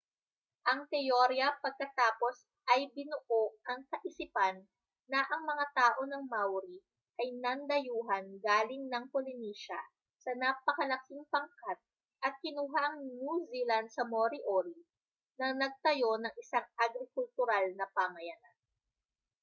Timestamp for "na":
5.11-5.21, 15.39-15.47, 17.79-17.85